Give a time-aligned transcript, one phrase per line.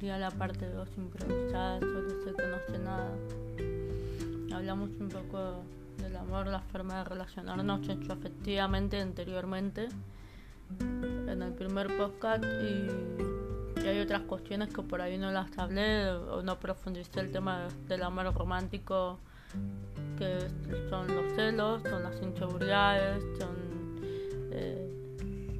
[0.00, 3.12] sería la parte de dos improvisada, solo no sé nada.
[4.50, 5.62] Hablamos un poco
[5.98, 9.90] del amor, la forma de relacionarnos hecho efectivamente anteriormente
[10.80, 16.42] en el primer podcast y, hay otras cuestiones que por ahí no las hablé o
[16.42, 19.18] no profundicé el tema del amor romántico
[20.18, 20.38] que
[20.88, 23.56] son los celos, son las inseguridades, son
[24.52, 24.79] eh,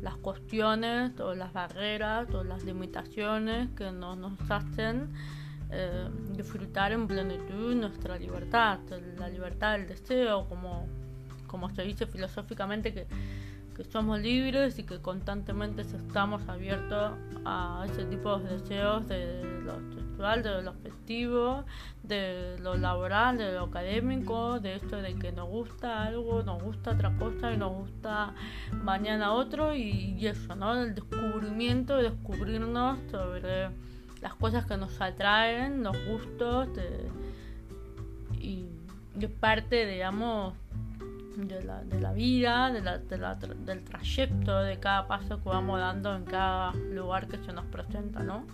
[0.02, 5.12] las cuestiones o las barreras o las limitaciones que no nos hacen
[5.70, 8.80] eh, disfrutar en plenitud nuestra libertad,
[9.18, 10.86] la libertad del deseo, como,
[11.46, 13.06] como se dice filosóficamente que,
[13.76, 17.12] que somos libres y que constantemente estamos abiertos
[17.44, 19.78] a ese tipo de deseos de lo
[20.20, 21.64] de lo afectivo,
[22.02, 26.90] de lo laboral, de lo académico, de esto de que nos gusta algo, nos gusta
[26.90, 28.34] otra cosa y nos gusta
[28.82, 30.82] mañana otro y, eso, ¿no?
[30.82, 33.70] El descubrimiento, descubrirnos sobre
[34.20, 36.68] las cosas que nos atraen, los gustos
[38.38, 38.66] y,
[39.18, 40.54] es parte, digamos,
[41.36, 46.24] de de la vida, de la, del trayecto, de cada paso que vamos dando en
[46.24, 48.44] cada lugar que se nos presenta, ¿no?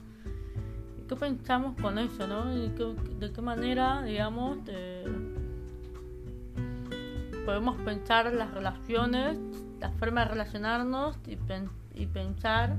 [1.09, 2.47] ¿Qué pensamos con eso, no?
[2.47, 4.59] ¿De qué, manera, digamos,
[7.45, 9.39] podemos pensar las relaciones,
[9.81, 11.39] la forma de relacionarnos y,
[11.95, 12.77] y pensar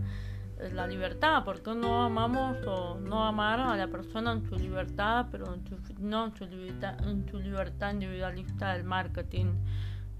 [0.73, 1.45] la libertad?
[1.45, 5.45] ¿Por qué no amamos o no amar a la persona en su libertad, pero
[5.99, 9.53] no en su libertad, en su libertad individualista del marketing?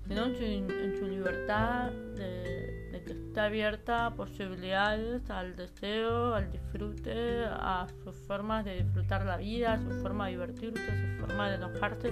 [0.08, 7.88] Sino en su, libertad de, que está abierta a posibilidades, al deseo, al disfrute, a
[8.04, 11.56] sus formas de disfrutar la vida, a su forma de divertirse, a su forma de
[11.56, 12.10] enojarse,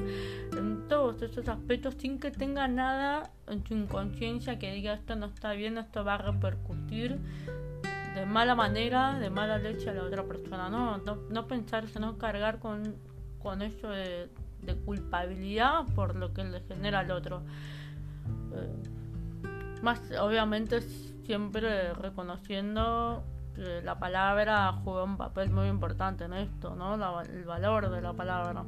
[0.57, 5.27] en todos esos aspectos sin que tenga nada en su inconsciencia que diga esto no
[5.27, 7.17] está bien, esto va a repercutir
[8.13, 12.17] de mala manera, de mala leche a la otra persona, no, no, no pensarse, no
[12.17, 12.95] cargar con,
[13.39, 14.29] con eso de
[14.85, 17.44] culpabilidad por lo que le genera al otro.
[18.55, 20.81] Eh, más obviamente
[21.25, 23.23] siempre reconociendo
[23.55, 26.95] que la palabra juega un papel muy importante en esto, ¿no?
[27.21, 28.63] el valor de la palabra.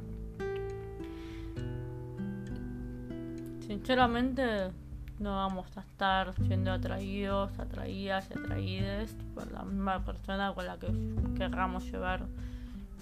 [3.66, 4.70] Sinceramente
[5.18, 10.78] no vamos a estar siendo atraídos, atraídas y atraídas por la misma persona con la
[10.78, 10.88] que
[11.36, 12.22] querramos llevar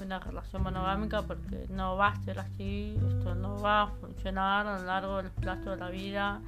[0.02, 4.78] una relación monogámica porque no va a ser así, esto no va a funcionar a
[4.78, 6.40] lo largo del plazo de la vida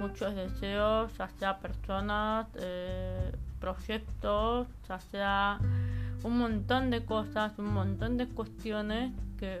[0.00, 5.58] muchos deseos, ya sea personas, eh, proyectos, ya sea
[6.22, 9.60] un montón de cosas, un montón de cuestiones que,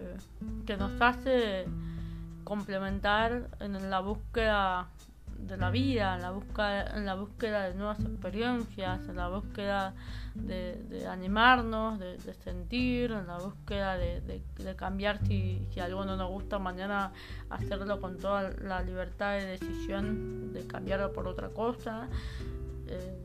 [0.66, 1.66] que nos hace
[2.44, 4.88] complementar en la búsqueda
[5.38, 9.94] de la vida, en la búsqueda, en la búsqueda de nuevas experiencias, en la búsqueda
[10.34, 14.42] de, animarnos, de, sentir, en la búsqueda de,
[14.76, 17.12] cambiar si, si, algo no nos gusta mañana,
[17.50, 22.08] hacerlo con toda la libertad de decisión de cambiarlo por otra cosa.
[22.88, 23.24] Eh,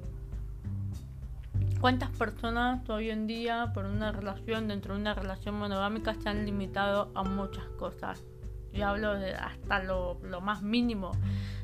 [1.82, 6.46] ¿Cuántas personas hoy en día por una relación, dentro de una relación monogámica, se han
[6.46, 8.24] limitado a muchas cosas?
[8.72, 11.12] Yo hablo de hasta lo más mínimo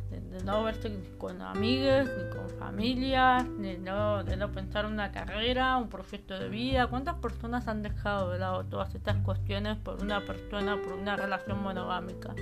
[0.09, 5.77] de, no verse con amigos, ni con familias, de no, de no pensar una carrera,
[5.77, 6.87] un proyecto de vida.
[6.87, 11.61] ¿Cuántas personas han dejado de lado todas estas cuestiones por una persona, por una relación
[11.61, 12.33] monogámica?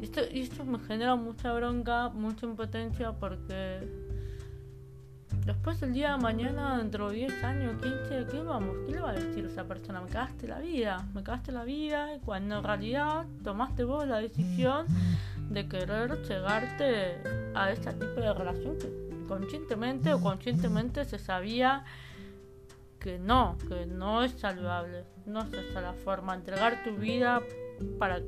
[0.00, 3.86] Y esto, esto me genera mucha bronca, mucha impotencia porque
[5.44, 8.76] después el día de mañana, dentro de 10 años, 15, ¿qué vamos?
[8.86, 10.00] ¿Qué le va a decir esa persona?
[10.00, 14.18] Me cagaste la vida, me cagaste la vida, y cuando en realidad tomaste vos la
[14.18, 14.86] decisión
[15.50, 17.20] de querer llegarte
[17.54, 21.84] a este tipo de relación que conscientemente o conscientemente se sabía
[23.00, 27.42] que no, que no es saludable, no es esa la forma, entregar tu vida
[27.98, 28.20] para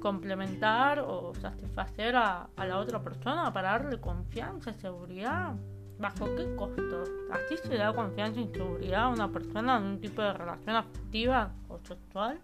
[0.00, 5.54] complementar o satisfacer a, la otra persona, para darle confianza, seguridad.
[5.98, 7.04] ¿Bajo qué costo?
[7.30, 11.54] ¿Así se da confianza y seguridad a una persona en un tipo de relación afectiva
[11.68, 12.38] o sexual?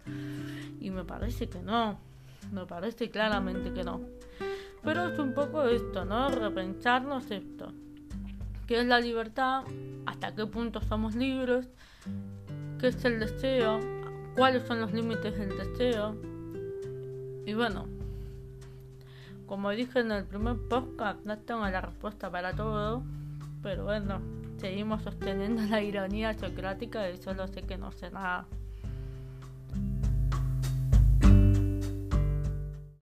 [0.81, 1.99] Y me parece que no
[2.51, 4.01] me parece claramente que no.
[4.83, 6.29] Pero es un poco esto, ¿no?
[6.29, 7.73] Repensarnos esto.
[8.67, 9.65] ¿Qué es la libertad?
[10.07, 11.69] ¿Hasta qué punto somos libres?
[12.81, 13.79] ¿Qué es el deseo?
[14.35, 16.17] ¿Cuáles son los límites del deseo?
[17.47, 17.87] Y bueno,
[19.47, 23.03] como dije en el primer podcast, no tengo la respuesta para todo,
[23.63, 24.21] pero bueno,
[24.57, 28.47] seguimos sosteniendo la ironía socrática y solo sé que no sé nada.